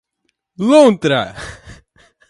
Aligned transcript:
Lontra 0.69 1.21